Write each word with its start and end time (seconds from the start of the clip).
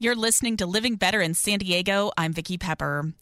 You're 0.00 0.14
listening 0.14 0.56
to 0.58 0.66
Living 0.66 0.94
Better 0.94 1.20
in 1.20 1.34
San 1.34 1.58
Diego. 1.58 2.12
I'm 2.16 2.32
Vicki 2.32 2.56
Pepper. 2.56 3.14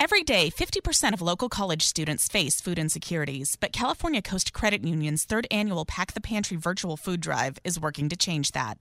Every 0.00 0.24
day, 0.24 0.50
50% 0.50 1.12
of 1.12 1.22
local 1.22 1.48
college 1.48 1.82
students 1.82 2.26
face 2.26 2.60
food 2.60 2.76
insecurities, 2.76 3.54
but 3.54 3.72
California 3.72 4.20
Coast 4.20 4.52
Credit 4.52 4.82
Union's 4.82 5.22
third 5.22 5.46
annual 5.52 5.84
Pack 5.84 6.14
the 6.14 6.20
Pantry 6.20 6.56
virtual 6.56 6.96
food 6.96 7.20
drive 7.20 7.60
is 7.62 7.78
working 7.78 8.08
to 8.08 8.16
change 8.16 8.50
that. 8.50 8.78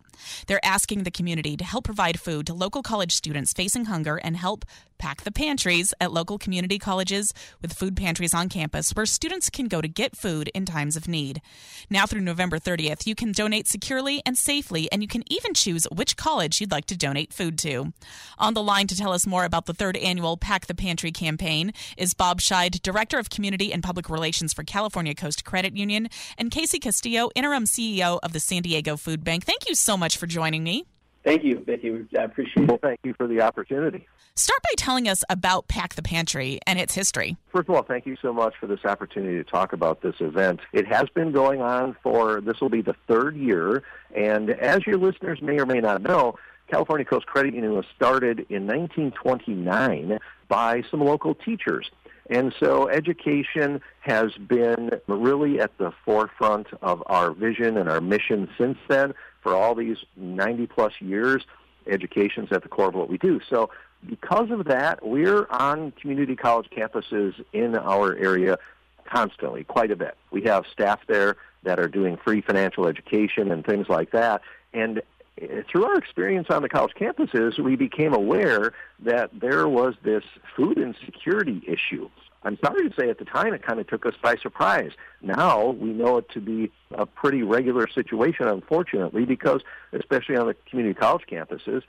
They're 0.48 0.66
asking 0.66 1.04
the 1.04 1.12
community 1.12 1.56
to 1.58 1.64
help 1.64 1.84
provide 1.84 2.20
food 2.20 2.48
to 2.48 2.56
local 2.56 2.82
college 2.82 3.12
students 3.12 3.54
facing 3.54 3.86
hunger 3.86 4.16
and 4.16 4.36
help 4.36 4.66
pack 4.98 5.24
the 5.24 5.32
pantries 5.32 5.94
at 6.00 6.14
local 6.14 6.38
community 6.38 6.80
colleges 6.80 7.34
with 7.62 7.74
food 7.74 7.96
pantries 7.96 8.34
on 8.34 8.48
campus 8.48 8.92
where 8.92 9.06
students 9.06 9.50
can 9.50 9.68
go 9.68 9.82
to 9.82 9.88
get 9.88 10.16
food 10.16 10.50
in 10.56 10.66
times 10.66 10.96
of 10.96 11.10
need. 11.10 11.42
Now 11.90 12.06
through 12.06 12.22
November 12.22 12.58
30th, 12.58 13.06
you 13.06 13.14
can 13.14 13.34
donate 13.34 13.68
securely 13.68 14.22
and 14.26 14.38
safely, 14.38 14.90
and 14.92 15.02
you 15.02 15.10
can 15.10 15.24
even 15.28 15.54
choose 15.54 15.86
which 15.92 16.16
college 16.16 16.62
you'd 16.62 16.72
like 16.72 16.86
to 16.86 16.98
donate 16.98 17.34
food 17.34 17.43
to. 17.52 17.94
On 18.38 18.54
the 18.54 18.64
line 18.64 18.88
to 18.88 18.96
tell 18.96 19.12
us 19.12 19.28
more 19.28 19.46
about 19.46 19.66
the 19.66 19.74
third 19.74 19.98
annual 19.98 20.38
Pack 20.38 20.68
the 20.68 20.76
Pantry 20.76 21.12
campaign 21.12 21.74
is 21.98 22.14
Bob 22.14 22.40
Scheid, 22.40 22.82
Director 22.82 23.20
of 23.20 23.30
Community 23.30 23.72
and 23.72 23.84
Public 23.84 24.10
Relations 24.10 24.54
for 24.54 24.64
California 24.64 25.16
Coast 25.16 25.46
Credit 25.46 25.76
Union, 25.76 26.10
and 26.38 26.52
Casey 26.52 26.80
Castillo, 26.80 27.30
Interim 27.36 27.66
CEO 27.66 28.20
of 28.24 28.34
the 28.34 28.40
San 28.40 28.62
Diego 28.62 28.98
Food 28.98 29.24
Bank. 29.24 29.46
Thank 29.46 29.68
you 29.68 29.76
so 29.76 29.98
much 29.98 30.18
for 30.18 30.28
joining 30.28 30.64
me. 30.64 30.86
Thank 31.24 31.44
you, 31.44 31.64
Vicki. 31.66 32.06
I 32.20 32.24
appreciate 32.24 32.68
well, 32.68 32.76
it. 32.76 32.82
Thank 32.82 33.00
you 33.04 33.14
for 33.14 33.28
the 33.28 33.42
opportunity. 33.42 34.06
Start 34.36 34.62
by 34.64 34.74
telling 34.76 35.08
us 35.08 35.24
about 35.30 35.68
Pack 35.68 35.94
the 35.94 36.02
Pantry 36.02 36.60
and 36.68 36.80
its 36.80 36.96
history. 36.96 37.38
First 37.50 37.70
of 37.70 37.76
all, 37.76 37.84
thank 37.84 38.06
you 38.06 38.18
so 38.22 38.34
much 38.34 38.56
for 38.60 38.68
this 38.68 38.84
opportunity 38.84 39.38
to 39.38 39.44
talk 39.44 39.74
about 39.74 40.02
this 40.02 40.16
event. 40.20 40.60
It 40.74 40.88
has 40.88 41.08
been 41.14 41.32
going 41.32 41.62
on 41.62 41.96
for, 42.04 42.42
this 42.42 42.60
will 42.60 42.70
be 42.70 42.82
the 42.82 42.96
third 43.08 43.38
year, 43.38 43.84
and 44.16 44.50
as 44.50 44.86
your 44.86 44.98
listeners 44.98 45.40
may 45.42 45.60
or 45.60 45.66
may 45.66 45.80
not 45.80 46.02
know, 46.02 46.36
California 46.68 47.06
Coast 47.06 47.26
Credit 47.26 47.54
Union 47.54 47.74
was 47.76 47.86
started 47.96 48.46
in 48.50 48.66
1929 48.68 50.20
by 50.48 50.84
some 50.90 51.02
local 51.02 51.36
teachers. 51.36 51.90
And 52.30 52.54
so 52.60 52.88
education 52.88 53.82
has 54.00 54.34
been 54.34 54.92
really 55.08 55.60
at 55.60 55.78
the 55.78 55.92
forefront 56.06 56.68
of 56.82 57.04
our 57.08 57.32
vision 57.32 57.78
and 57.78 57.90
our 57.90 58.02
mission 58.02 58.50
since 58.58 58.78
then 58.88 59.14
for 59.42 59.54
all 59.54 59.76
these 59.76 59.98
90 60.16 60.68
plus 60.68 60.94
years. 61.00 61.44
Education 61.86 62.46
is 62.46 62.52
at 62.52 62.64
the 62.64 62.70
core 62.70 62.88
of 62.88 62.96
what 62.96 63.10
we 63.10 63.18
do. 63.18 63.42
So 63.50 63.70
because 64.08 64.52
of 64.52 64.66
that, 64.66 65.06
we're 65.06 65.48
on 65.50 65.92
community 65.92 66.36
college 66.36 66.70
campuses 66.70 67.34
in 67.52 67.76
our 67.76 68.16
area 68.16 68.58
constantly, 69.06 69.64
quite 69.66 69.92
a 69.92 69.96
bit. 69.96 70.16
We 70.32 70.44
have 70.44 70.66
staff 70.72 71.02
there 71.08 71.36
that 71.64 71.80
are 71.80 71.88
doing 71.88 72.18
free 72.18 72.42
financial 72.42 72.88
education 72.88 73.52
and 73.52 73.66
things 73.66 73.90
like 73.90 74.12
that. 74.12 74.42
And 74.74 75.02
through 75.38 75.86
our 75.86 75.98
experience 75.98 76.48
on 76.50 76.62
the 76.62 76.70
college 76.70 76.94
campuses, 77.00 77.60
we 77.60 77.76
became 77.76 78.14
aware 78.14 78.74
that 79.00 79.32
there 79.34 79.68
was 79.68 79.96
this 80.04 80.24
food 80.56 80.78
insecurity 80.78 81.62
issue. 81.68 82.10
I'm 82.44 82.58
sorry 82.64 82.90
to 82.90 82.96
say 83.00 83.10
at 83.10 83.20
the 83.20 83.26
time 83.26 83.54
it 83.54 83.64
kind 83.64 83.80
of 83.80 83.88
took 83.88 84.06
us 84.06 84.16
by 84.22 84.36
surprise. 84.36 84.92
Now 85.22 85.70
we 85.70 85.90
know 85.90 86.18
it 86.18 86.30
to 86.32 86.42
be 86.42 86.72
a 86.92 87.06
pretty 87.06 87.42
regular 87.42 87.88
situation, 87.88 88.48
unfortunately, 88.48 89.26
because 89.26 89.62
especially 89.94 90.36
on 90.36 90.48
the 90.48 90.56
community 90.70 90.94
college 90.94 91.24
campuses, 91.30 91.84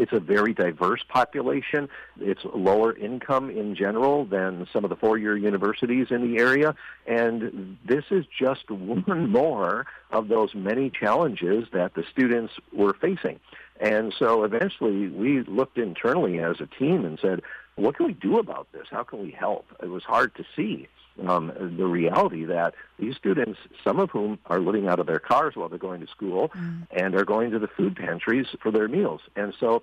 it's 0.00 0.12
a 0.12 0.20
very 0.20 0.54
diverse 0.54 1.02
population. 1.06 1.88
It's 2.18 2.40
lower 2.54 2.96
income 2.96 3.50
in 3.50 3.74
general 3.74 4.24
than 4.24 4.66
some 4.72 4.82
of 4.82 4.88
the 4.90 4.96
four-year 4.96 5.36
universities 5.36 6.06
in 6.10 6.22
the 6.22 6.40
area. 6.40 6.74
And 7.06 7.76
this 7.84 8.04
is 8.10 8.24
just 8.26 8.70
one 8.70 9.30
more 9.30 9.86
of 10.10 10.28
those 10.28 10.54
many 10.54 10.88
challenges 10.88 11.68
that 11.72 11.94
the 11.94 12.04
students 12.10 12.54
were 12.72 12.94
facing. 12.94 13.40
And 13.78 14.14
so 14.18 14.44
eventually 14.44 15.08
we 15.08 15.42
looked 15.42 15.76
internally 15.76 16.38
as 16.38 16.60
a 16.60 16.66
team 16.66 17.04
and 17.04 17.18
said, 17.20 17.42
what 17.76 17.96
can 17.96 18.06
we 18.06 18.14
do 18.14 18.38
about 18.38 18.68
this? 18.72 18.86
How 18.90 19.02
can 19.02 19.22
we 19.22 19.30
help? 19.30 19.66
It 19.82 19.88
was 19.88 20.02
hard 20.02 20.34
to 20.36 20.44
see 20.56 20.88
um, 21.28 21.52
the 21.76 21.86
reality 21.86 22.44
that 22.44 22.74
these 22.98 23.16
students, 23.16 23.58
some 23.84 23.98
of 23.98 24.10
whom 24.10 24.38
are 24.46 24.60
living 24.60 24.88
out 24.88 24.98
of 24.98 25.06
their 25.06 25.18
cars 25.18 25.56
while 25.56 25.68
they're 25.68 25.78
going 25.78 26.00
to 26.00 26.06
school 26.06 26.50
mm. 26.50 26.86
and 26.90 27.14
are 27.14 27.24
going 27.24 27.50
to 27.50 27.58
the 27.58 27.68
food 27.68 27.96
pantries 27.96 28.46
for 28.62 28.70
their 28.70 28.88
meals. 28.88 29.20
And 29.36 29.54
so 29.58 29.82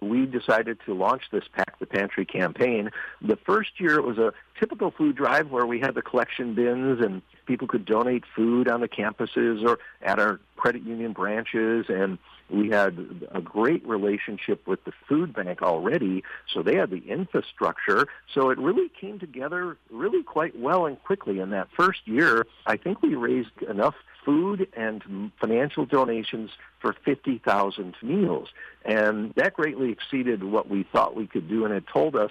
we 0.00 0.26
decided 0.26 0.78
to 0.86 0.94
launch 0.94 1.22
this 1.32 1.44
Pack 1.52 1.78
the 1.78 1.86
Pantry 1.86 2.24
campaign. 2.24 2.90
The 3.22 3.36
first 3.36 3.80
year 3.80 3.98
it 3.98 4.04
was 4.04 4.18
a 4.18 4.32
typical 4.58 4.90
food 4.90 5.16
drive 5.16 5.50
where 5.50 5.66
we 5.66 5.80
had 5.80 5.94
the 5.94 6.02
collection 6.02 6.54
bins 6.54 7.00
and 7.00 7.22
people 7.46 7.66
could 7.66 7.84
donate 7.84 8.24
food 8.36 8.68
on 8.68 8.80
the 8.80 8.88
campuses 8.88 9.66
or 9.66 9.78
at 10.02 10.18
our 10.18 10.40
credit 10.58 10.82
union 10.82 11.12
branches 11.12 11.86
and 11.88 12.18
we 12.50 12.70
had 12.70 13.26
a 13.30 13.40
great 13.40 13.86
relationship 13.86 14.66
with 14.66 14.82
the 14.84 14.92
food 15.08 15.34
bank 15.34 15.62
already, 15.62 16.24
so 16.52 16.62
they 16.62 16.76
had 16.76 16.90
the 16.90 17.02
infrastructure. 17.06 18.08
So 18.34 18.50
it 18.50 18.58
really 18.58 18.90
came 19.00 19.18
together 19.18 19.76
really 19.90 20.22
quite 20.22 20.58
well 20.58 20.86
and 20.86 21.02
quickly. 21.02 21.40
In 21.40 21.50
that 21.50 21.68
first 21.76 22.00
year, 22.06 22.46
I 22.66 22.76
think 22.76 23.02
we 23.02 23.14
raised 23.14 23.62
enough 23.68 23.94
food 24.24 24.68
and 24.76 25.30
financial 25.40 25.84
donations 25.84 26.50
for 26.80 26.94
50,000 27.04 27.94
meals. 28.02 28.48
And 28.84 29.34
that 29.36 29.54
greatly 29.54 29.90
exceeded 29.90 30.42
what 30.44 30.68
we 30.68 30.84
thought 30.84 31.16
we 31.16 31.26
could 31.26 31.48
do, 31.48 31.64
and 31.64 31.74
it 31.74 31.84
told 31.92 32.16
us 32.16 32.30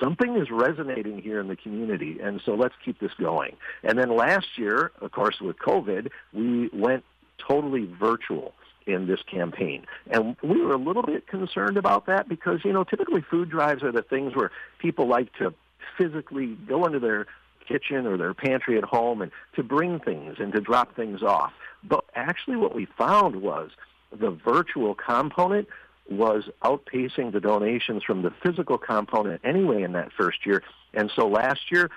something 0.00 0.36
is 0.36 0.50
resonating 0.50 1.20
here 1.20 1.40
in 1.40 1.48
the 1.48 1.56
community, 1.56 2.18
and 2.20 2.40
so 2.44 2.54
let's 2.54 2.74
keep 2.84 2.98
this 3.00 3.12
going. 3.14 3.56
And 3.82 3.98
then 3.98 4.14
last 4.14 4.58
year, 4.58 4.92
of 5.00 5.12
course, 5.12 5.40
with 5.40 5.58
COVID, 5.58 6.10
we 6.32 6.68
went 6.72 7.04
totally 7.38 7.86
virtual 7.86 8.54
in 8.86 9.06
this 9.06 9.20
campaign. 9.22 9.86
And 10.10 10.36
we 10.42 10.60
were 10.62 10.72
a 10.72 10.78
little 10.78 11.02
bit 11.02 11.26
concerned 11.26 11.76
about 11.76 12.06
that 12.06 12.28
because, 12.28 12.64
you 12.64 12.72
know, 12.72 12.84
typically 12.84 13.20
food 13.20 13.50
drives 13.50 13.82
are 13.82 13.92
the 13.92 14.02
things 14.02 14.34
where 14.34 14.50
people 14.78 15.06
like 15.06 15.32
to 15.34 15.54
physically 15.96 16.56
go 16.66 16.86
into 16.86 16.98
their 16.98 17.26
kitchen 17.66 18.06
or 18.06 18.16
their 18.16 18.32
pantry 18.34 18.78
at 18.78 18.84
home 18.84 19.20
and 19.20 19.30
to 19.54 19.62
bring 19.62 20.00
things 20.00 20.36
and 20.38 20.52
to 20.54 20.60
drop 20.60 20.96
things 20.96 21.22
off. 21.22 21.52
But 21.84 22.04
actually 22.14 22.56
what 22.56 22.74
we 22.74 22.86
found 22.86 23.42
was 23.42 23.70
the 24.10 24.30
virtual 24.30 24.94
component 24.94 25.68
was 26.08 26.44
outpacing 26.62 27.32
the 27.32 27.40
donations 27.40 28.02
from 28.02 28.22
the 28.22 28.32
physical 28.42 28.78
component 28.78 29.40
anyway 29.44 29.82
in 29.82 29.92
that 29.92 30.10
first 30.12 30.46
year. 30.46 30.62
And 30.94 31.10
so 31.14 31.28
last 31.28 31.70
year, 31.70 31.90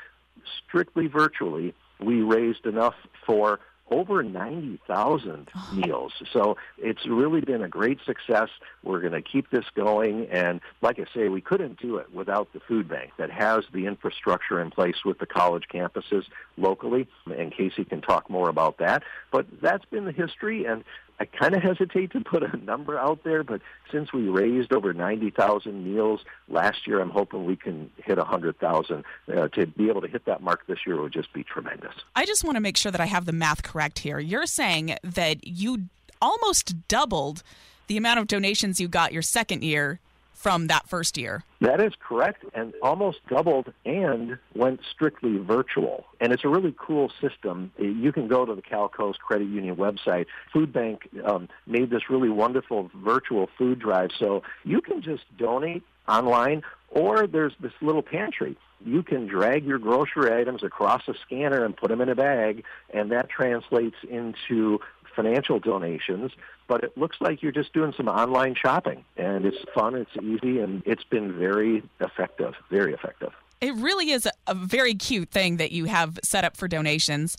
strictly 0.68 1.08
virtually, 1.08 1.74
we 2.00 2.22
raised 2.22 2.66
enough 2.66 2.96
for 3.25 3.60
over 3.92 4.24
90,000 4.24 5.50
meals. 5.74 6.13
So 6.31 6.56
it's 6.78 7.06
really 7.06 7.42
been 7.42 7.62
a 7.62 7.68
great 7.68 8.00
success. 8.06 8.48
We're 8.84 9.02
going 9.02 9.12
to 9.13 9.22
keep 9.22 9.52
this 9.52 9.66
going. 9.75 10.28
And 10.31 10.62
like 10.81 10.98
I 10.98 11.06
say, 11.13 11.28
we 11.28 11.42
couldn't 11.42 11.80
do 11.80 11.98
it 11.98 12.13
without 12.13 12.54
the 12.54 12.62
food 12.62 12.88
bank 12.88 13.12
that 13.18 13.30
has 13.30 13.66
the 13.74 13.86
infrastructure 13.86 14.62
in 14.62 14.72
place 14.72 15.04
with 15.04 15.19
the 15.19 15.25
college 15.25 15.66
campuses 15.72 16.24
locally. 16.58 17.08
And 17.25 17.52
Casey 17.52 17.84
can 17.84 18.02
talk 18.02 18.30
more 18.30 18.48
about 18.48 18.78
that. 18.78 19.04
But 19.30 19.46
that's 19.62 19.86
been 19.86 20.06
the 20.06 20.13
history. 20.13 20.66
And 20.66 20.86
I 21.21 21.25
kind 21.25 21.53
of 21.53 21.62
hesitate 21.62 22.13
to 22.13 22.19
put 22.19 22.41
a 22.41 22.57
number 22.57 22.97
out 22.97 23.23
there, 23.23 23.44
but 23.44 23.62
since 23.91 24.12
we 24.12 24.27
raised 24.27 24.73
over 24.73 24.91
90,000 24.91 25.85
meals 25.85 26.21
last 26.50 26.88
year, 26.88 27.00
I'm 27.00 27.12
hoping 27.12 27.45
we 27.45 27.56
can 27.56 27.91
hit 27.97 28.18
100,000. 28.18 29.03
Uh, 29.27 29.47
to 29.50 29.68
be 29.68 29.88
able 29.88 30.01
to 30.01 30.07
hit 30.07 30.25
that 30.25 30.41
mark 30.41 30.65
this 30.65 30.79
year 30.88 31.00
would 31.00 31.13
just 31.13 31.31
be 31.31 31.44
tremendous. 31.44 31.94
I 32.15 32.25
just 32.25 32.44
want 32.44 32.56
to 32.56 32.59
make 32.59 32.75
sure 32.75 32.91
that 32.91 33.00
I 33.00 33.06
have 33.06 33.25
the 33.25 33.33
math 33.33 33.62
correct 33.62 34.00
here. 34.00 34.18
You're 34.18 34.47
saying 34.47 34.95
that 35.03 35.45
you 35.45 35.89
almost 36.19 36.88
doubled 36.88 37.44
the 37.85 37.97
amount 37.97 38.19
of 38.19 38.25
donations 38.25 38.79
you 38.79 38.88
got 38.88 39.13
your 39.13 39.21
second 39.21 39.63
year 39.63 40.00
from 40.41 40.65
that 40.67 40.89
first 40.89 41.19
year. 41.19 41.43
That 41.59 41.79
is 41.79 41.93
correct, 41.99 42.43
and 42.55 42.73
almost 42.81 43.19
doubled 43.27 43.71
and 43.85 44.39
went 44.55 44.79
strictly 44.91 45.38
virtual. 45.38 46.05
And 46.19 46.33
it's 46.33 46.43
a 46.43 46.47
really 46.47 46.73
cool 46.77 47.11
system. 47.21 47.71
You 47.77 48.11
can 48.11 48.27
go 48.27 48.43
to 48.45 48.55
the 48.55 48.63
Cal 48.63 48.89
Coast 48.89 49.19
Credit 49.19 49.47
Union 49.47 49.75
website. 49.75 50.25
Food 50.51 50.73
Bank 50.73 51.07
um, 51.23 51.47
made 51.67 51.91
this 51.91 52.09
really 52.09 52.29
wonderful 52.29 52.89
virtual 52.95 53.49
food 53.55 53.77
drive, 53.77 54.09
so 54.17 54.41
you 54.63 54.81
can 54.81 55.03
just 55.03 55.23
donate 55.38 55.83
online, 56.09 56.63
or 56.89 57.27
there's 57.27 57.53
this 57.61 57.73
little 57.79 58.01
pantry 58.01 58.57
you 58.85 59.03
can 59.03 59.27
drag 59.27 59.65
your 59.65 59.79
grocery 59.79 60.33
items 60.33 60.63
across 60.63 61.07
a 61.07 61.13
scanner 61.25 61.63
and 61.63 61.75
put 61.75 61.89
them 61.89 62.01
in 62.01 62.09
a 62.09 62.15
bag, 62.15 62.63
and 62.93 63.11
that 63.11 63.29
translates 63.29 63.95
into 64.09 64.79
financial 65.16 65.60
donations, 65.60 66.31
but 66.68 66.84
it 66.84 66.98
looks 66.98 67.18
like 67.19 67.42
you're 67.42 67.52
just 67.52 67.74
doing 67.74 67.94
some 67.96 68.08
online 68.08 68.56
shopping. 68.56 69.04
And 69.18 69.46
it's 69.46 69.58
fun, 69.74 69.96
it's 69.96 70.16
easy, 70.22 70.60
and 70.60 70.84
it's 70.86 71.04
been 71.04 71.38
very 71.38 71.84
effective, 72.00 72.54
very 72.69 72.94
effective. 72.94 73.31
It 73.60 73.75
really 73.75 74.12
is 74.12 74.28
a 74.48 74.56
very 74.56 74.96
cute 74.96 75.30
thing 75.30 75.58
that 75.58 75.72
you 75.72 75.86
have 75.86 76.19
set 76.24 76.44
up 76.44 76.58
for 76.58 76.68
donations. 76.68 77.38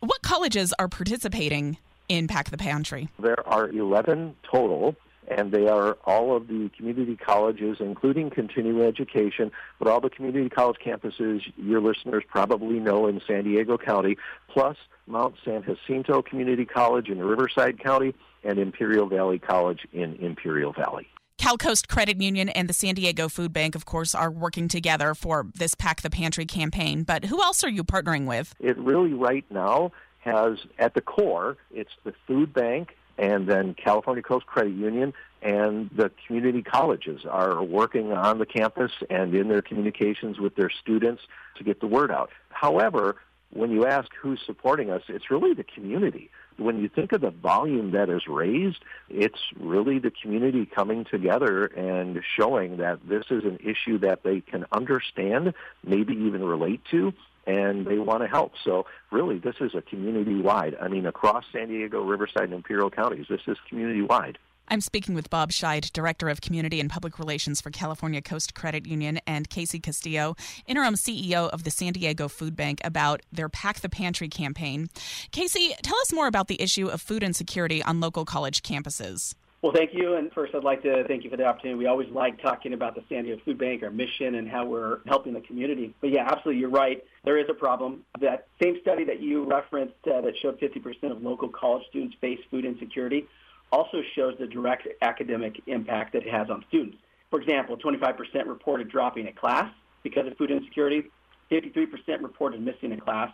What 0.00 0.22
colleges 0.22 0.72
are 0.78 0.88
participating 0.88 1.76
in 2.08 2.26
Pack 2.26 2.50
the 2.50 2.58
Pantry? 2.58 3.08
There 3.18 3.48
are 3.48 3.68
11 3.68 4.34
total 4.42 4.96
and 5.30 5.52
they 5.52 5.68
are 5.68 5.96
all 6.04 6.36
of 6.36 6.48
the 6.48 6.70
community 6.76 7.16
colleges, 7.16 7.76
including 7.80 8.30
continuing 8.30 8.82
education, 8.82 9.50
but 9.78 9.88
all 9.88 10.00
the 10.00 10.10
community 10.10 10.48
college 10.48 10.78
campuses 10.84 11.40
your 11.56 11.80
listeners 11.80 12.24
probably 12.28 12.80
know 12.80 13.06
in 13.06 13.20
San 13.26 13.44
Diego 13.44 13.78
County, 13.78 14.16
plus 14.48 14.76
Mount 15.06 15.36
San 15.44 15.62
Jacinto 15.62 16.20
Community 16.22 16.64
College 16.64 17.08
in 17.08 17.22
Riverside 17.22 17.78
County 17.82 18.14
and 18.42 18.58
Imperial 18.58 19.06
Valley 19.06 19.38
College 19.38 19.86
in 19.92 20.16
Imperial 20.16 20.72
Valley. 20.72 21.06
Cal 21.38 21.56
Coast 21.56 21.88
Credit 21.88 22.20
Union 22.20 22.50
and 22.50 22.68
the 22.68 22.74
San 22.74 22.94
Diego 22.94 23.28
Food 23.28 23.52
Bank, 23.52 23.74
of 23.74 23.86
course, 23.86 24.14
are 24.14 24.30
working 24.30 24.68
together 24.68 25.14
for 25.14 25.46
this 25.54 25.74
Pack 25.74 26.02
the 26.02 26.10
Pantry 26.10 26.44
campaign. 26.44 27.02
But 27.02 27.24
who 27.24 27.42
else 27.42 27.64
are 27.64 27.70
you 27.70 27.82
partnering 27.82 28.26
with? 28.26 28.54
It 28.60 28.76
really, 28.76 29.14
right 29.14 29.44
now, 29.48 29.92
has 30.18 30.58
at 30.78 30.92
the 30.94 31.00
core, 31.00 31.56
it's 31.70 31.92
the 32.04 32.12
food 32.26 32.52
bank 32.52 32.94
and 33.20 33.46
then 33.46 33.74
California 33.74 34.22
Coast 34.22 34.46
Credit 34.46 34.72
Union 34.72 35.12
and 35.42 35.90
the 35.94 36.10
community 36.26 36.62
colleges 36.62 37.20
are 37.28 37.62
working 37.62 38.12
on 38.12 38.38
the 38.38 38.46
campus 38.46 38.92
and 39.10 39.34
in 39.34 39.48
their 39.48 39.62
communications 39.62 40.38
with 40.38 40.56
their 40.56 40.70
students 40.70 41.22
to 41.56 41.64
get 41.64 41.80
the 41.80 41.86
word 41.86 42.10
out. 42.10 42.30
However, 42.48 43.16
when 43.52 43.70
you 43.70 43.84
ask 43.84 44.08
who's 44.20 44.40
supporting 44.46 44.90
us, 44.90 45.02
it's 45.08 45.30
really 45.30 45.54
the 45.54 45.64
community. 45.64 46.30
When 46.56 46.80
you 46.80 46.88
think 46.88 47.12
of 47.12 47.20
the 47.20 47.30
volume 47.30 47.90
that 47.92 48.08
is 48.08 48.26
raised, 48.28 48.78
it's 49.08 49.40
really 49.58 49.98
the 49.98 50.12
community 50.22 50.66
coming 50.66 51.04
together 51.04 51.66
and 51.66 52.20
showing 52.38 52.78
that 52.78 53.06
this 53.06 53.24
is 53.30 53.44
an 53.44 53.58
issue 53.62 53.98
that 53.98 54.22
they 54.22 54.40
can 54.40 54.66
understand, 54.72 55.52
maybe 55.84 56.14
even 56.14 56.44
relate 56.44 56.80
to, 56.90 57.12
and 57.50 57.86
they 57.86 57.98
want 57.98 58.22
to 58.22 58.28
help. 58.28 58.52
So 58.64 58.86
really, 59.10 59.38
this 59.38 59.56
is 59.60 59.74
a 59.74 59.82
community-wide. 59.82 60.76
I 60.80 60.88
mean, 60.88 61.06
across 61.06 61.44
San 61.52 61.68
Diego, 61.68 62.02
Riverside, 62.02 62.44
and 62.44 62.54
Imperial 62.54 62.90
counties, 62.90 63.26
this 63.28 63.40
is 63.46 63.56
community-wide. 63.68 64.38
I'm 64.72 64.80
speaking 64.80 65.16
with 65.16 65.30
Bob 65.30 65.50
Scheid, 65.50 65.92
Director 65.92 66.28
of 66.28 66.40
Community 66.40 66.78
and 66.78 66.88
Public 66.88 67.18
Relations 67.18 67.60
for 67.60 67.70
California 67.70 68.22
Coast 68.22 68.54
Credit 68.54 68.86
Union, 68.86 69.18
and 69.26 69.50
Casey 69.50 69.80
Castillo, 69.80 70.36
Interim 70.64 70.94
CEO 70.94 71.48
of 71.50 71.64
the 71.64 71.72
San 71.72 71.92
Diego 71.92 72.28
Food 72.28 72.54
Bank, 72.54 72.80
about 72.84 73.20
their 73.32 73.48
Pack 73.48 73.80
the 73.80 73.88
Pantry 73.88 74.28
campaign. 74.28 74.88
Casey, 75.32 75.74
tell 75.82 75.98
us 76.02 76.12
more 76.12 76.28
about 76.28 76.46
the 76.46 76.62
issue 76.62 76.86
of 76.86 77.02
food 77.02 77.24
insecurity 77.24 77.82
on 77.82 77.98
local 77.98 78.24
college 78.24 78.62
campuses. 78.62 79.34
Well, 79.62 79.72
thank 79.72 79.90
you. 79.92 80.14
And 80.14 80.32
first, 80.32 80.54
I'd 80.54 80.64
like 80.64 80.82
to 80.84 81.04
thank 81.06 81.22
you 81.22 81.28
for 81.28 81.36
the 81.36 81.44
opportunity. 81.44 81.78
We 81.78 81.86
always 81.86 82.08
like 82.08 82.40
talking 82.40 82.72
about 82.72 82.94
the 82.94 83.02
San 83.10 83.24
Diego 83.24 83.42
Food 83.44 83.58
Bank, 83.58 83.82
our 83.82 83.90
mission, 83.90 84.36
and 84.36 84.48
how 84.48 84.64
we're 84.64 85.00
helping 85.06 85.34
the 85.34 85.42
community. 85.42 85.94
But 86.00 86.10
yeah, 86.10 86.26
absolutely, 86.26 86.60
you're 86.60 86.70
right. 86.70 87.04
There 87.24 87.36
is 87.36 87.44
a 87.50 87.54
problem. 87.54 88.02
That 88.20 88.46
same 88.62 88.78
study 88.80 89.04
that 89.04 89.20
you 89.20 89.44
referenced 89.44 89.94
uh, 90.06 90.22
that 90.22 90.32
showed 90.40 90.58
50% 90.58 91.10
of 91.10 91.22
local 91.22 91.50
college 91.50 91.82
students 91.90 92.16
face 92.22 92.38
food 92.50 92.64
insecurity 92.64 93.26
also 93.70 94.02
shows 94.16 94.34
the 94.38 94.46
direct 94.46 94.88
academic 95.02 95.60
impact 95.66 96.14
that 96.14 96.22
it 96.22 96.32
has 96.32 96.48
on 96.48 96.64
students. 96.68 96.96
For 97.28 97.40
example, 97.40 97.76
25% 97.76 98.16
reported 98.46 98.88
dropping 98.88 99.28
a 99.28 99.32
class 99.32 99.70
because 100.02 100.26
of 100.26 100.36
food 100.38 100.50
insecurity, 100.50 101.04
53% 101.52 101.86
reported 102.22 102.60
missing 102.62 102.92
a 102.92 103.00
class, 103.00 103.30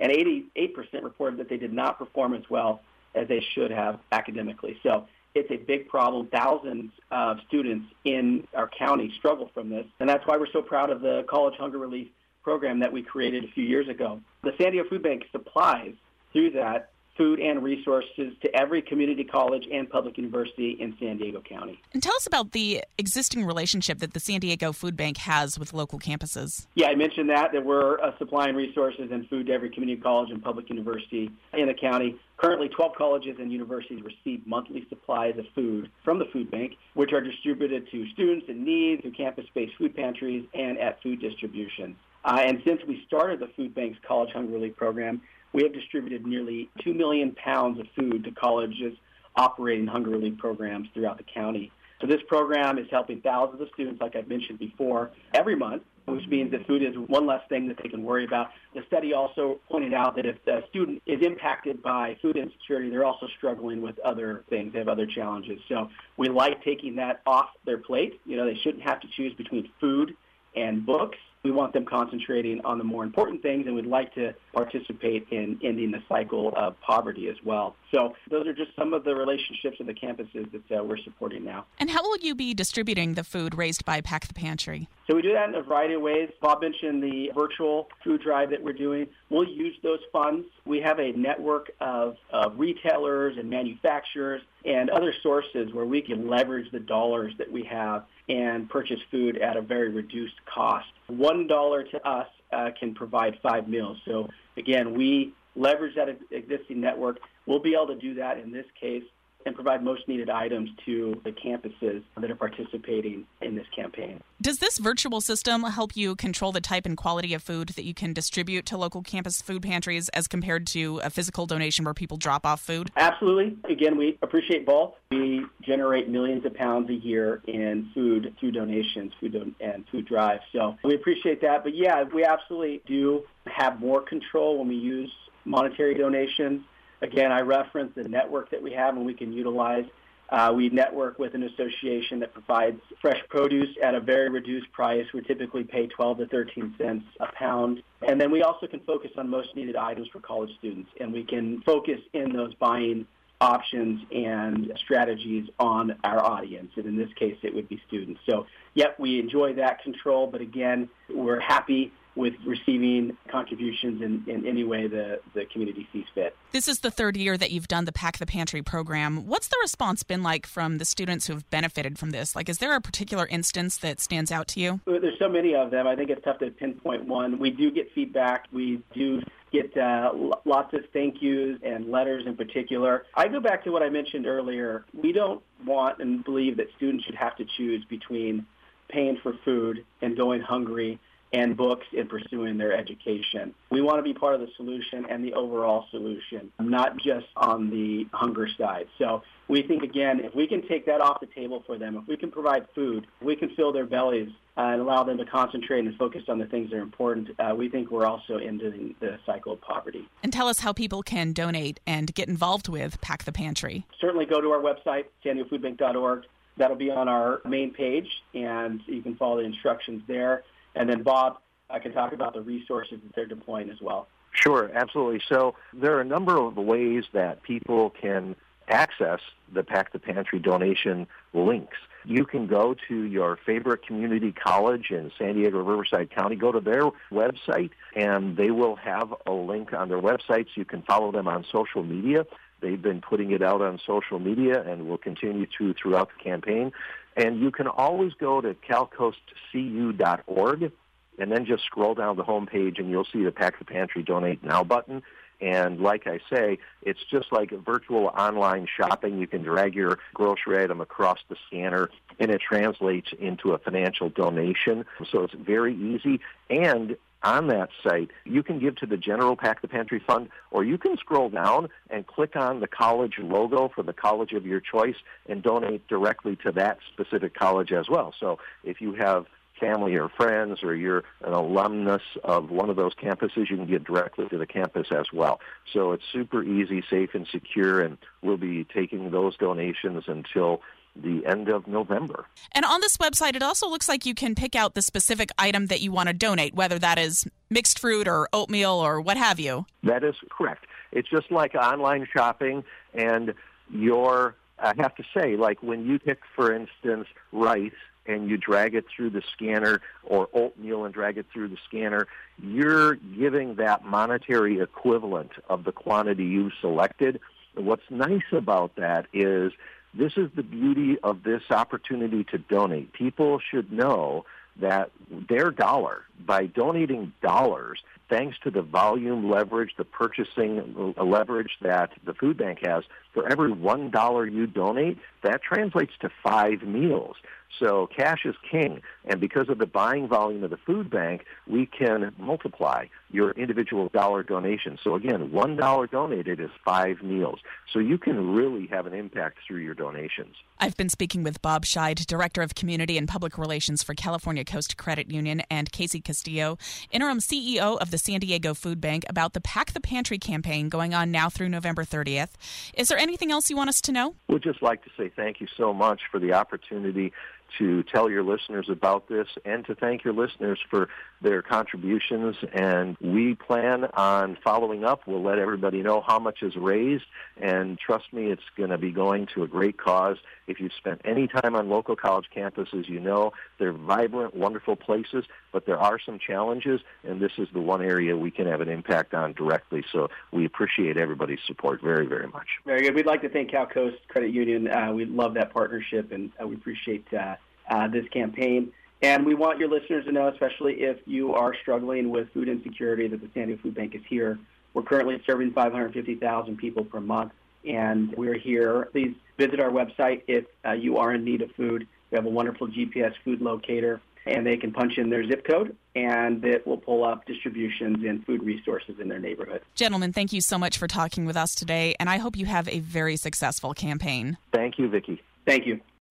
and 0.00 0.10
88% 0.10 1.02
reported 1.02 1.38
that 1.38 1.48
they 1.48 1.56
did 1.56 1.72
not 1.72 1.98
perform 1.98 2.34
as 2.34 2.42
well 2.50 2.80
as 3.14 3.28
they 3.28 3.44
should 3.54 3.70
have 3.70 4.00
academically. 4.10 4.78
So 4.82 5.06
it's 5.36 5.50
a 5.50 5.56
big 5.56 5.88
problem. 5.88 6.28
Thousands 6.28 6.92
of 7.10 7.38
students 7.46 7.86
in 8.04 8.46
our 8.54 8.68
county 8.68 9.12
struggle 9.18 9.50
from 9.52 9.68
this, 9.68 9.86
and 10.00 10.08
that's 10.08 10.26
why 10.26 10.36
we're 10.36 10.50
so 10.52 10.62
proud 10.62 10.90
of 10.90 11.00
the 11.00 11.24
College 11.28 11.54
Hunger 11.58 11.78
Relief 11.78 12.08
program 12.42 12.80
that 12.80 12.92
we 12.92 13.02
created 13.02 13.44
a 13.44 13.48
few 13.48 13.64
years 13.64 13.88
ago. 13.88 14.20
The 14.42 14.52
San 14.58 14.72
Diego 14.72 14.88
Food 14.88 15.02
Bank 15.02 15.24
supplies 15.32 15.94
through 16.32 16.52
that 16.52 16.90
food 17.16 17.40
and 17.40 17.62
resources 17.62 18.32
to 18.42 18.54
every 18.54 18.82
community 18.82 19.24
college 19.24 19.64
and 19.72 19.88
public 19.88 20.18
university 20.18 20.76
in 20.80 20.96
San 21.00 21.16
Diego 21.16 21.40
County. 21.40 21.80
And 21.92 22.02
tell 22.02 22.14
us 22.16 22.26
about 22.26 22.52
the 22.52 22.84
existing 22.98 23.44
relationship 23.44 23.98
that 23.98 24.12
the 24.12 24.20
San 24.20 24.40
Diego 24.40 24.72
Food 24.72 24.96
Bank 24.96 25.16
has 25.18 25.58
with 25.58 25.72
local 25.72 25.98
campuses. 25.98 26.66
Yeah, 26.74 26.88
I 26.88 26.94
mentioned 26.94 27.30
that, 27.30 27.52
that 27.52 27.64
we're 27.64 28.00
uh, 28.00 28.16
supplying 28.18 28.54
resources 28.54 29.08
and 29.10 29.28
food 29.28 29.46
to 29.46 29.52
every 29.52 29.70
community 29.70 30.00
college 30.00 30.30
and 30.30 30.42
public 30.42 30.68
university 30.68 31.30
in 31.54 31.66
the 31.66 31.74
county. 31.74 32.16
Currently, 32.36 32.68
12 32.68 32.92
colleges 32.96 33.36
and 33.38 33.50
universities 33.50 34.02
receive 34.04 34.46
monthly 34.46 34.86
supplies 34.88 35.38
of 35.38 35.46
food 35.54 35.90
from 36.04 36.18
the 36.18 36.26
food 36.32 36.50
bank, 36.50 36.72
which 36.94 37.12
are 37.12 37.20
distributed 37.20 37.90
to 37.90 38.06
students 38.12 38.46
in 38.48 38.64
need 38.64 39.00
through 39.00 39.12
campus-based 39.12 39.72
food 39.78 39.96
pantries 39.96 40.46
and 40.52 40.78
at 40.78 41.02
food 41.02 41.20
distribution. 41.20 41.96
Uh, 42.26 42.42
and 42.44 42.60
since 42.66 42.80
we 42.88 43.02
started 43.06 43.38
the 43.38 43.46
Food 43.56 43.72
Bank's 43.72 43.98
College 44.06 44.30
Hunger 44.34 44.52
Relief 44.52 44.74
Program, 44.76 45.22
we 45.56 45.62
have 45.62 45.72
distributed 45.72 46.26
nearly 46.26 46.68
2 46.84 46.92
million 46.92 47.34
pounds 47.34 47.80
of 47.80 47.86
food 47.96 48.22
to 48.24 48.30
colleges 48.30 48.94
operating 49.36 49.86
hunger 49.86 50.10
relief 50.10 50.36
programs 50.36 50.86
throughout 50.92 51.16
the 51.16 51.24
county. 51.24 51.72
So 51.98 52.06
this 52.06 52.20
program 52.28 52.76
is 52.76 52.86
helping 52.90 53.22
thousands 53.22 53.62
of 53.62 53.68
students, 53.72 53.98
like 54.02 54.16
I've 54.16 54.28
mentioned 54.28 54.58
before, 54.58 55.12
every 55.32 55.56
month, 55.56 55.82
which 56.04 56.26
means 56.28 56.50
that 56.50 56.66
food 56.66 56.82
is 56.82 56.94
one 57.06 57.26
less 57.26 57.40
thing 57.48 57.68
that 57.68 57.78
they 57.82 57.88
can 57.88 58.02
worry 58.02 58.26
about. 58.26 58.48
The 58.74 58.82
study 58.86 59.14
also 59.14 59.58
pointed 59.70 59.94
out 59.94 60.14
that 60.16 60.26
if 60.26 60.36
the 60.44 60.62
student 60.68 61.02
is 61.06 61.22
impacted 61.22 61.82
by 61.82 62.18
food 62.20 62.36
insecurity, 62.36 62.90
they're 62.90 63.06
also 63.06 63.26
struggling 63.38 63.80
with 63.80 63.98
other 64.00 64.44
things. 64.50 64.74
They 64.74 64.80
have 64.80 64.88
other 64.88 65.06
challenges. 65.06 65.58
So 65.70 65.88
we 66.18 66.28
like 66.28 66.62
taking 66.64 66.96
that 66.96 67.22
off 67.24 67.48
their 67.64 67.78
plate. 67.78 68.20
You 68.26 68.36
know, 68.36 68.44
they 68.44 68.58
shouldn't 68.62 68.82
have 68.82 69.00
to 69.00 69.08
choose 69.16 69.32
between 69.32 69.70
food 69.80 70.14
and 70.54 70.84
books 70.84 71.16
we 71.46 71.52
want 71.52 71.72
them 71.72 71.84
concentrating 71.84 72.60
on 72.64 72.76
the 72.76 72.82
more 72.82 73.04
important 73.04 73.40
things, 73.40 73.66
and 73.68 73.76
we'd 73.76 73.86
like 73.86 74.12
to 74.14 74.34
participate 74.52 75.28
in 75.30 75.56
ending 75.62 75.92
the 75.92 76.02
cycle 76.08 76.52
of 76.56 76.74
poverty 76.80 77.28
as 77.28 77.36
well. 77.44 77.76
So 77.94 78.16
those 78.28 78.48
are 78.48 78.52
just 78.52 78.74
some 78.74 78.92
of 78.92 79.04
the 79.04 79.14
relationships 79.14 79.78
of 79.78 79.86
the 79.86 79.94
campuses 79.94 80.50
that 80.50 80.76
uh, 80.76 80.82
we're 80.82 80.96
supporting 80.96 81.44
now. 81.44 81.64
And 81.78 81.88
how 81.88 82.02
will 82.02 82.18
you 82.18 82.34
be 82.34 82.52
distributing 82.52 83.14
the 83.14 83.22
food 83.22 83.56
raised 83.56 83.84
by 83.84 84.00
Pack 84.00 84.26
the 84.26 84.34
Pantry? 84.34 84.88
So 85.08 85.14
we 85.14 85.22
do 85.22 85.32
that 85.34 85.48
in 85.48 85.54
a 85.54 85.62
variety 85.62 85.94
of 85.94 86.02
ways. 86.02 86.30
Bob 86.42 86.62
mentioned 86.62 87.00
the 87.00 87.30
virtual 87.32 87.86
food 88.02 88.22
drive 88.22 88.50
that 88.50 88.60
we're 88.60 88.72
doing. 88.72 89.06
We'll 89.30 89.46
use 89.46 89.76
those 89.84 90.00
funds. 90.12 90.48
We 90.64 90.80
have 90.80 90.98
a 90.98 91.12
network 91.12 91.70
of, 91.80 92.16
of 92.32 92.58
retailers 92.58 93.38
and 93.38 93.48
manufacturers 93.48 94.42
and 94.64 94.90
other 94.90 95.14
sources 95.22 95.72
where 95.72 95.84
we 95.84 96.02
can 96.02 96.28
leverage 96.28 96.72
the 96.72 96.80
dollars 96.80 97.32
that 97.38 97.52
we 97.52 97.62
have 97.62 98.04
and 98.28 98.68
purchase 98.68 99.00
food 99.10 99.38
at 99.38 99.56
a 99.56 99.62
very 99.62 99.90
reduced 99.90 100.34
cost. 100.52 100.86
One 101.06 101.46
dollar 101.46 101.84
to 101.84 102.08
us 102.08 102.28
uh, 102.52 102.70
can 102.78 102.94
provide 102.94 103.38
five 103.42 103.68
meals. 103.68 103.98
So 104.04 104.28
again, 104.56 104.94
we 104.94 105.32
leverage 105.54 105.94
that 105.96 106.08
existing 106.30 106.80
network. 106.80 107.18
We'll 107.46 107.60
be 107.60 107.74
able 107.74 107.88
to 107.88 107.96
do 107.96 108.14
that 108.14 108.38
in 108.38 108.50
this 108.52 108.66
case 108.80 109.04
and 109.46 109.54
provide 109.54 109.82
most 109.82 110.06
needed 110.08 110.28
items 110.28 110.68
to 110.84 111.20
the 111.24 111.30
campuses 111.30 112.02
that 112.20 112.30
are 112.30 112.34
participating 112.34 113.24
in 113.40 113.54
this 113.54 113.66
campaign. 113.74 114.20
Does 114.42 114.58
this 114.58 114.78
virtual 114.78 115.20
system 115.20 115.62
help 115.62 115.96
you 115.96 116.16
control 116.16 116.52
the 116.52 116.60
type 116.60 116.84
and 116.84 116.96
quality 116.96 117.32
of 117.32 117.42
food 117.42 117.70
that 117.70 117.84
you 117.84 117.94
can 117.94 118.12
distribute 118.12 118.66
to 118.66 118.76
local 118.76 119.02
campus 119.02 119.40
food 119.40 119.62
pantries 119.62 120.08
as 120.10 120.26
compared 120.26 120.66
to 120.68 120.98
a 120.98 121.10
physical 121.10 121.46
donation 121.46 121.84
where 121.84 121.94
people 121.94 122.16
drop 122.16 122.44
off 122.44 122.60
food? 122.60 122.90
Absolutely. 122.96 123.56
Again, 123.70 123.96
we 123.96 124.18
appreciate 124.20 124.66
both. 124.66 124.94
We 125.10 125.46
generate 125.62 126.08
millions 126.08 126.44
of 126.44 126.54
pounds 126.54 126.90
a 126.90 126.94
year 126.94 127.40
in 127.46 127.88
food 127.94 128.34
through 128.40 128.52
donations, 128.52 129.12
food 129.20 129.32
don- 129.32 129.54
and 129.60 129.84
food 129.92 130.06
drives. 130.06 130.42
So 130.52 130.76
we 130.82 130.96
appreciate 130.96 131.40
that. 131.42 131.62
But 131.62 131.76
yeah, 131.76 132.02
we 132.02 132.24
absolutely 132.24 132.82
do 132.86 133.22
have 133.46 133.78
more 133.78 134.02
control 134.02 134.58
when 134.58 134.68
we 134.68 134.74
use 134.74 135.12
monetary 135.44 135.94
donations 135.94 136.62
Again, 137.02 137.32
I 137.32 137.40
reference 137.40 137.92
the 137.94 138.04
network 138.04 138.50
that 138.50 138.62
we 138.62 138.72
have 138.72 138.96
and 138.96 139.04
we 139.04 139.14
can 139.14 139.32
utilize. 139.32 139.84
Uh, 140.28 140.52
we 140.56 140.68
network 140.70 141.18
with 141.18 141.34
an 141.34 141.44
association 141.44 142.18
that 142.18 142.32
provides 142.32 142.80
fresh 143.00 143.22
produce 143.28 143.68
at 143.82 143.94
a 143.94 144.00
very 144.00 144.28
reduced 144.28 144.70
price. 144.72 145.06
We 145.14 145.20
typically 145.22 145.62
pay 145.62 145.86
12 145.86 146.18
to 146.18 146.26
13 146.26 146.74
cents 146.78 147.04
a 147.20 147.26
pound. 147.32 147.82
And 148.06 148.20
then 148.20 148.32
we 148.32 148.42
also 148.42 148.66
can 148.66 148.80
focus 148.80 149.12
on 149.16 149.28
most 149.28 149.54
needed 149.54 149.76
items 149.76 150.08
for 150.08 150.18
college 150.18 150.50
students, 150.58 150.90
and 151.00 151.12
we 151.12 151.22
can 151.22 151.62
focus 151.62 152.00
in 152.12 152.32
those 152.32 152.54
buying 152.54 153.06
options 153.40 154.00
and 154.12 154.72
strategies 154.76 155.48
on 155.60 155.96
our 156.02 156.24
audience. 156.24 156.72
And 156.76 156.86
in 156.86 156.96
this 156.96 157.12
case, 157.14 157.36
it 157.42 157.54
would 157.54 157.68
be 157.68 157.80
students. 157.86 158.20
So, 158.28 158.46
yep, 158.74 158.98
we 158.98 159.20
enjoy 159.20 159.54
that 159.54 159.82
control, 159.82 160.26
but 160.26 160.40
again, 160.40 160.88
we're 161.08 161.40
happy 161.40 161.92
with 162.16 162.34
receiving 162.46 163.16
contributions 163.28 164.02
in, 164.02 164.24
in 164.26 164.46
any 164.46 164.64
way 164.64 164.86
the, 164.88 165.20
the 165.34 165.44
community 165.44 165.86
sees 165.92 166.06
fit. 166.14 166.34
This 166.50 166.66
is 166.66 166.80
the 166.80 166.90
third 166.90 167.16
year 167.16 167.36
that 167.36 167.50
you've 167.50 167.68
done 167.68 167.84
the 167.84 167.92
Pack 167.92 168.18
the 168.18 168.26
Pantry 168.26 168.62
program. 168.62 169.26
What's 169.26 169.48
the 169.48 169.58
response 169.60 170.02
been 170.02 170.22
like 170.22 170.46
from 170.46 170.78
the 170.78 170.86
students 170.86 171.26
who 171.26 171.34
have 171.34 171.48
benefited 171.50 171.98
from 171.98 172.10
this? 172.10 172.34
Like, 172.34 172.48
is 172.48 172.58
there 172.58 172.74
a 172.74 172.80
particular 172.80 173.26
instance 173.26 173.76
that 173.78 174.00
stands 174.00 174.32
out 174.32 174.48
to 174.48 174.60
you? 174.60 174.80
There's 174.86 175.18
so 175.18 175.28
many 175.28 175.54
of 175.54 175.70
them. 175.70 175.86
I 175.86 175.94
think 175.94 176.10
it's 176.10 176.24
tough 176.24 176.38
to 176.38 176.50
pinpoint 176.50 177.04
one. 177.06 177.38
We 177.38 177.50
do 177.50 177.70
get 177.70 177.92
feedback. 177.94 178.46
We 178.50 178.82
do 178.94 179.20
get 179.52 179.76
uh, 179.76 180.12
lots 180.44 180.72
of 180.74 180.80
thank 180.92 181.20
yous 181.20 181.60
and 181.62 181.90
letters 181.90 182.24
in 182.26 182.36
particular. 182.36 183.04
I 183.14 183.28
go 183.28 183.40
back 183.40 183.62
to 183.64 183.70
what 183.70 183.82
I 183.82 183.90
mentioned 183.90 184.26
earlier. 184.26 184.84
We 184.94 185.12
don't 185.12 185.42
want 185.66 186.00
and 186.00 186.24
believe 186.24 186.56
that 186.56 186.68
students 186.76 187.04
should 187.04 187.14
have 187.14 187.36
to 187.36 187.44
choose 187.56 187.84
between 187.84 188.46
paying 188.88 189.18
for 189.22 189.34
food 189.44 189.84
and 190.00 190.16
going 190.16 190.40
hungry 190.40 190.98
and 191.36 191.54
books 191.54 191.86
in 191.92 192.08
pursuing 192.08 192.56
their 192.56 192.72
education. 192.72 193.54
We 193.70 193.82
want 193.82 193.98
to 193.98 194.02
be 194.02 194.14
part 194.14 194.34
of 194.34 194.40
the 194.40 194.48
solution 194.56 195.04
and 195.10 195.22
the 195.22 195.34
overall 195.34 195.84
solution, 195.90 196.50
not 196.58 196.96
just 196.96 197.26
on 197.36 197.68
the 197.68 198.06
hunger 198.12 198.48
side. 198.56 198.86
So 198.96 199.22
we 199.46 199.62
think, 199.62 199.82
again, 199.82 200.20
if 200.20 200.34
we 200.34 200.46
can 200.46 200.66
take 200.66 200.86
that 200.86 201.02
off 201.02 201.20
the 201.20 201.26
table 201.26 201.62
for 201.66 201.76
them, 201.76 201.94
if 201.96 202.08
we 202.08 202.16
can 202.16 202.30
provide 202.30 202.66
food, 202.74 203.06
we 203.20 203.36
can 203.36 203.50
fill 203.54 203.70
their 203.70 203.84
bellies 203.84 204.30
uh, 204.56 204.62
and 204.62 204.80
allow 204.80 205.04
them 205.04 205.18
to 205.18 205.26
concentrate 205.26 205.80
and 205.80 205.94
focus 205.98 206.22
on 206.28 206.38
the 206.38 206.46
things 206.46 206.70
that 206.70 206.76
are 206.76 206.82
important, 206.82 207.28
uh, 207.38 207.54
we 207.54 207.68
think 207.68 207.90
we're 207.90 208.06
also 208.06 208.38
ending 208.38 208.94
the 209.00 209.18
cycle 209.26 209.52
of 209.52 209.60
poverty. 209.60 210.08
And 210.22 210.32
tell 210.32 210.48
us 210.48 210.60
how 210.60 210.72
people 210.72 211.02
can 211.02 211.34
donate 211.34 211.80
and 211.86 212.14
get 212.14 212.28
involved 212.28 212.66
with 212.66 212.98
Pack 213.02 213.24
the 213.24 213.32
Pantry. 213.32 213.84
Certainly 214.00 214.24
go 214.24 214.40
to 214.40 214.48
our 214.52 214.60
website, 214.60 215.04
sanDiegoFoodBank.org. 215.22 216.24
That'll 216.56 216.76
be 216.76 216.90
on 216.90 217.06
our 217.06 217.42
main 217.44 217.74
page, 217.74 218.08
and 218.32 218.80
you 218.86 219.02
can 219.02 219.16
follow 219.16 219.36
the 219.36 219.44
instructions 219.44 220.02
there. 220.08 220.42
And 220.76 220.88
then 220.88 221.02
Bob 221.02 221.38
I 221.68 221.78
can 221.78 221.92
talk 221.92 222.12
about 222.12 222.34
the 222.34 222.42
resources 222.42 223.00
that 223.02 223.14
they're 223.14 223.26
deploying 223.26 223.70
as 223.70 223.80
well. 223.80 224.08
Sure, 224.30 224.70
absolutely. 224.74 225.20
So 225.28 225.54
there 225.72 225.96
are 225.96 226.00
a 226.00 226.04
number 226.04 226.36
of 226.36 226.56
ways 226.56 227.04
that 227.12 227.42
people 227.42 227.90
can 227.90 228.36
access 228.68 229.20
the 229.52 229.62
Pack 229.62 229.92
the 229.92 229.98
Pantry 229.98 230.38
donation 230.38 231.06
links. 231.32 231.76
You 232.04 232.24
can 232.24 232.46
go 232.46 232.74
to 232.88 233.02
your 233.02 233.38
favorite 233.44 233.84
community 233.84 234.32
college 234.32 234.90
in 234.90 235.10
San 235.18 235.34
Diego 235.34 235.62
Riverside 235.62 236.10
County, 236.10 236.36
go 236.36 236.52
to 236.52 236.60
their 236.60 236.84
website, 237.10 237.70
and 237.96 238.36
they 238.36 238.50
will 238.50 238.76
have 238.76 239.12
a 239.26 239.32
link 239.32 239.72
on 239.72 239.88
their 239.88 240.00
websites. 240.00 240.48
You 240.54 240.64
can 240.64 240.82
follow 240.82 241.10
them 241.10 241.26
on 241.26 241.44
social 241.50 241.82
media. 241.82 242.26
They've 242.66 242.82
been 242.82 243.00
putting 243.00 243.30
it 243.30 243.42
out 243.42 243.62
on 243.62 243.78
social 243.86 244.18
media 244.18 244.60
and 244.60 244.88
will 244.88 244.98
continue 244.98 245.46
to 245.56 245.72
throughout 245.74 246.08
the 246.08 246.20
campaign. 246.22 246.72
And 247.16 247.38
you 247.38 247.52
can 247.52 247.68
always 247.68 248.12
go 248.14 248.40
to 248.40 248.56
calcoastcu.org 248.68 250.72
and 251.18 251.32
then 251.32 251.46
just 251.46 251.62
scroll 251.62 251.94
down 251.94 252.16
the 252.16 252.24
home 252.24 252.46
page 252.46 252.80
and 252.80 252.90
you'll 252.90 253.04
see 253.04 253.22
the 253.22 253.30
Pack 253.30 253.60
the 253.60 253.64
Pantry 253.64 254.02
Donate 254.02 254.42
Now 254.42 254.64
button. 254.64 255.04
And 255.40 255.80
like 255.80 256.08
I 256.08 256.18
say, 256.28 256.58
it's 256.82 257.04
just 257.08 257.30
like 257.30 257.52
a 257.52 257.56
virtual 257.56 258.06
online 258.06 258.66
shopping. 258.66 259.18
You 259.18 259.28
can 259.28 259.42
drag 259.42 259.76
your 259.76 260.00
grocery 260.12 260.60
item 260.60 260.80
across 260.80 261.20
the 261.28 261.36
scanner 261.46 261.88
and 262.18 262.32
it 262.32 262.40
translates 262.40 263.10
into 263.16 263.52
a 263.52 263.58
financial 263.58 264.08
donation. 264.08 264.84
So 265.12 265.22
it's 265.22 265.34
very 265.34 265.76
easy. 265.76 266.18
And 266.50 266.96
on 267.26 267.48
that 267.48 267.70
site, 267.82 268.10
you 268.24 268.42
can 268.44 268.60
give 268.60 268.76
to 268.76 268.86
the 268.86 268.96
general 268.96 269.36
Pack 269.36 269.60
the 269.60 269.68
Pantry 269.68 270.00
Fund, 270.06 270.28
or 270.52 270.64
you 270.64 270.78
can 270.78 270.96
scroll 270.96 271.28
down 271.28 271.68
and 271.90 272.06
click 272.06 272.36
on 272.36 272.60
the 272.60 272.68
college 272.68 273.18
logo 273.18 273.68
for 273.74 273.82
the 273.82 273.92
college 273.92 274.32
of 274.32 274.46
your 274.46 274.60
choice 274.60 274.94
and 275.28 275.42
donate 275.42 275.86
directly 275.88 276.36
to 276.36 276.52
that 276.52 276.78
specific 276.92 277.34
college 277.34 277.72
as 277.72 277.88
well. 277.88 278.14
So 278.20 278.38
if 278.62 278.80
you 278.80 278.94
have 278.94 279.26
family 279.58 279.96
or 279.96 280.08
friends 280.08 280.62
or 280.62 280.74
you're 280.74 281.02
an 281.24 281.32
alumnus 281.32 282.02
of 282.22 282.50
one 282.50 282.70
of 282.70 282.76
those 282.76 282.94
campuses, 282.94 283.50
you 283.50 283.56
can 283.56 283.66
get 283.66 283.82
directly 283.82 284.28
to 284.28 284.38
the 284.38 284.46
campus 284.46 284.88
as 284.92 285.06
well. 285.12 285.40
So 285.72 285.92
it's 285.92 286.04
super 286.12 286.44
easy, 286.44 286.84
safe, 286.88 287.14
and 287.14 287.26
secure, 287.26 287.80
and 287.80 287.98
we'll 288.22 288.36
be 288.36 288.64
taking 288.64 289.10
those 289.10 289.36
donations 289.36 290.04
until 290.06 290.62
the 291.02 291.26
end 291.26 291.48
of 291.48 291.66
November. 291.66 292.26
And 292.52 292.64
on 292.64 292.80
this 292.80 292.96
website, 292.96 293.36
it 293.36 293.42
also 293.42 293.68
looks 293.68 293.88
like 293.88 294.06
you 294.06 294.14
can 294.14 294.34
pick 294.34 294.54
out 294.54 294.74
the 294.74 294.82
specific 294.82 295.30
item 295.38 295.66
that 295.66 295.80
you 295.80 295.92
want 295.92 296.08
to 296.08 296.12
donate, 296.12 296.54
whether 296.54 296.78
that 296.78 296.98
is 296.98 297.26
mixed 297.50 297.78
fruit 297.78 298.08
or 298.08 298.28
oatmeal 298.32 298.72
or 298.72 299.00
what 299.00 299.16
have 299.16 299.38
you. 299.38 299.66
That 299.82 300.02
is 300.04 300.14
correct. 300.30 300.66
It's 300.92 301.08
just 301.08 301.30
like 301.30 301.54
online 301.54 302.06
shopping, 302.12 302.64
and 302.94 303.34
your, 303.70 304.36
I 304.58 304.72
have 304.78 304.94
to 304.96 305.04
say, 305.14 305.36
like 305.36 305.62
when 305.62 305.84
you 305.84 305.98
pick, 305.98 306.20
for 306.34 306.54
instance, 306.54 307.08
rice 307.32 307.72
and 308.06 308.30
you 308.30 308.36
drag 308.36 308.74
it 308.74 308.84
through 308.94 309.10
the 309.10 309.22
scanner 309.32 309.80
or 310.04 310.28
oatmeal 310.32 310.84
and 310.84 310.94
drag 310.94 311.18
it 311.18 311.26
through 311.32 311.48
the 311.48 311.58
scanner, 311.66 312.06
you're 312.40 312.94
giving 312.94 313.56
that 313.56 313.84
monetary 313.84 314.60
equivalent 314.60 315.32
of 315.50 315.64
the 315.64 315.72
quantity 315.72 316.24
you 316.24 316.50
selected. 316.60 317.20
And 317.56 317.66
what's 317.66 317.82
nice 317.90 318.22
about 318.32 318.76
that 318.76 319.06
is 319.12 319.52
this 319.96 320.12
is 320.16 320.30
the 320.34 320.42
beauty 320.42 320.98
of 321.02 321.22
this 321.22 321.42
opportunity 321.50 322.24
to 322.24 322.38
donate. 322.38 322.92
People 322.92 323.38
should 323.38 323.72
know 323.72 324.24
that 324.58 324.90
their 325.10 325.50
dollar, 325.50 326.04
by 326.24 326.46
donating 326.46 327.12
dollars, 327.22 327.82
thanks 328.08 328.36
to 328.44 328.50
the 328.50 328.62
volume 328.62 329.30
leverage, 329.30 329.72
the 329.76 329.84
purchasing 329.84 330.94
uh, 330.96 331.04
leverage 331.04 331.52
that 331.62 331.90
the 332.04 332.14
food 332.14 332.36
bank 332.36 332.60
has, 332.62 332.84
for 333.12 333.28
every 333.30 333.52
one 333.52 333.90
dollar 333.90 334.26
you 334.26 334.46
donate, 334.46 334.98
that 335.22 335.42
translates 335.42 335.92
to 336.00 336.10
five 336.22 336.62
meals. 336.62 337.16
So 337.58 337.88
cash 337.96 338.20
is 338.24 338.34
king. 338.50 338.82
And 339.04 339.20
because 339.20 339.48
of 339.48 339.58
the 339.58 339.66
buying 339.66 340.08
volume 340.08 340.44
of 340.44 340.50
the 340.50 340.56
food 340.56 340.90
bank, 340.90 341.24
we 341.46 341.66
can 341.66 342.12
multiply 342.18 342.86
your 343.10 343.30
individual 343.32 343.88
dollar 343.88 344.22
donation. 344.22 344.78
So 344.82 344.94
again, 344.94 345.32
one 345.32 345.56
dollar 345.56 345.86
donated 345.86 346.40
is 346.40 346.50
five 346.64 347.02
meals. 347.02 347.38
So 347.72 347.78
you 347.78 347.98
can 347.98 348.34
really 348.34 348.66
have 348.66 348.86
an 348.86 348.94
impact 348.94 349.38
through 349.46 349.60
your 349.60 349.74
donations. 349.74 350.34
I've 350.58 350.76
been 350.76 350.88
speaking 350.88 351.22
with 351.22 351.40
Bob 351.40 351.64
Scheid, 351.64 352.06
Director 352.06 352.42
of 352.42 352.54
Community 352.54 352.98
and 352.98 353.06
Public 353.06 353.38
Relations 353.38 353.82
for 353.82 353.94
California 353.94 354.44
Coast 354.44 354.76
Credit 354.76 355.10
Union, 355.10 355.42
and 355.50 355.70
Casey 355.70 356.00
Castillo, 356.00 356.58
Interim 356.90 357.18
CEO 357.18 357.78
of 357.78 357.90
the 357.90 357.95
San 357.98 358.20
Diego 358.20 358.54
Food 358.54 358.80
Bank, 358.80 359.04
about 359.08 359.32
the 359.32 359.40
Pack 359.40 359.72
the 359.72 359.80
Pantry 359.80 360.18
campaign 360.18 360.68
going 360.68 360.94
on 360.94 361.10
now 361.10 361.28
through 361.28 361.48
November 361.48 361.84
30th. 361.84 362.30
Is 362.74 362.88
there 362.88 362.98
anything 362.98 363.30
else 363.30 363.50
you 363.50 363.56
want 363.56 363.68
us 363.68 363.80
to 363.82 363.92
know? 363.92 364.14
We'd 364.28 364.42
just 364.42 364.62
like 364.62 364.84
to 364.84 364.90
say 364.96 365.10
thank 365.14 365.40
you 365.40 365.46
so 365.56 365.72
much 365.72 366.02
for 366.10 366.18
the 366.18 366.32
opportunity 366.32 367.12
to 367.58 367.82
tell 367.84 368.10
your 368.10 368.22
listeners 368.22 368.68
about 368.68 369.08
this 369.08 369.28
and 369.44 369.64
to 369.66 369.74
thank 369.74 370.04
your 370.04 370.12
listeners 370.12 370.58
for 370.68 370.88
their 371.22 371.42
contributions. 371.42 372.36
And 372.52 372.96
we 373.00 373.34
plan 373.34 373.84
on 373.94 374.36
following 374.42 374.84
up. 374.84 375.06
We'll 375.06 375.22
let 375.22 375.38
everybody 375.38 375.82
know 375.82 376.02
how 376.06 376.18
much 376.18 376.42
is 376.42 376.56
raised. 376.56 377.04
And 377.40 377.78
trust 377.78 378.12
me, 378.12 378.26
it's 378.26 378.42
going 378.56 378.70
to 378.70 378.78
be 378.78 378.90
going 378.90 379.28
to 379.34 379.42
a 379.42 379.48
great 379.48 379.78
cause. 379.78 380.18
If 380.46 380.60
you've 380.60 380.72
spent 380.72 381.00
any 381.04 381.26
time 381.26 381.54
on 381.54 381.68
local 381.68 381.96
college 381.96 382.26
campuses, 382.34 382.88
you 382.88 383.00
know 383.00 383.32
they're 383.58 383.72
vibrant, 383.72 384.34
wonderful 384.34 384.76
places, 384.76 385.24
but 385.52 385.66
there 385.66 385.78
are 385.78 385.98
some 385.98 386.18
challenges. 386.18 386.80
And 387.04 387.20
this 387.20 387.32
is 387.38 387.48
the 387.52 387.60
one 387.60 387.82
area 387.82 388.16
we 388.16 388.30
can 388.30 388.46
have 388.46 388.60
an 388.60 388.68
impact 388.68 389.14
on 389.14 389.32
directly. 389.32 389.84
So 389.92 390.08
we 390.32 390.44
appreciate 390.44 390.96
everybody's 390.96 391.40
support 391.46 391.80
very, 391.82 392.06
very 392.06 392.28
much. 392.28 392.46
Very 392.64 392.82
good. 392.82 392.94
We'd 392.94 393.06
like 393.06 393.22
to 393.22 393.28
thank 393.28 393.50
Cal 393.50 393.66
Coast 393.66 393.96
Credit 394.08 394.32
Union. 394.32 394.68
Uh, 394.68 394.92
we 394.92 395.04
love 395.04 395.34
that 395.34 395.52
partnership, 395.52 396.12
and 396.12 396.30
uh, 396.40 396.46
we 396.46 396.54
appreciate 396.54 397.06
uh, 397.12 397.36
uh, 397.68 397.88
this 397.88 398.06
campaign. 398.08 398.72
And 399.02 399.26
we 399.26 399.34
want 399.34 399.58
your 399.58 399.68
listeners 399.68 400.06
to 400.06 400.12
know, 400.12 400.28
especially 400.28 400.82
if 400.82 400.98
you 401.06 401.34
are 401.34 401.54
struggling 401.54 402.10
with 402.10 402.32
food 402.32 402.48
insecurity, 402.48 403.08
that 403.08 403.20
the 403.20 403.28
San 403.34 403.48
Diego 403.48 403.62
Food 403.62 403.74
Bank 403.74 403.94
is 403.94 404.00
here. 404.08 404.38
We're 404.72 404.82
currently 404.82 405.22
serving 405.26 405.52
550,000 405.52 406.56
people 406.56 406.84
per 406.84 407.00
month, 407.00 407.32
and 407.66 408.12
we're 408.14 408.38
here. 408.38 408.88
Please 408.92 409.14
visit 409.38 409.60
our 409.60 409.70
website 409.70 410.22
if 410.26 410.44
uh, 410.64 410.72
you 410.72 410.98
are 410.98 411.12
in 411.14 411.24
need 411.24 411.42
of 411.42 411.50
food. 411.52 411.86
We 412.10 412.16
have 412.16 412.26
a 412.26 412.30
wonderful 412.30 412.68
GPS 412.68 413.12
food 413.24 413.40
locator, 413.40 414.00
and 414.26 414.46
they 414.46 414.56
can 414.56 414.72
punch 414.72 414.98
in 414.98 415.10
their 415.10 415.26
zip 415.26 415.44
code, 415.44 415.76
and 415.94 416.44
it 416.44 416.66
will 416.66 416.78
pull 416.78 417.04
up 417.04 417.26
distributions 417.26 418.04
and 418.04 418.24
food 418.24 418.42
resources 418.42 418.96
in 419.00 419.08
their 419.08 419.18
neighborhood. 419.18 419.62
Gentlemen, 419.74 420.12
thank 420.12 420.32
you 420.32 420.40
so 420.40 420.58
much 420.58 420.78
for 420.78 420.86
talking 420.86 421.26
with 421.26 421.36
us 421.36 421.54
today, 421.54 421.94
and 421.98 422.08
I 422.08 422.18
hope 422.18 422.36
you 422.36 422.46
have 422.46 422.68
a 422.68 422.80
very 422.80 423.16
successful 423.16 423.74
campaign. 423.74 424.38
Thank 424.52 424.78
you, 424.78 424.88
Vicki. 424.88 425.22
Thank 425.44 425.66
you. 425.66 425.80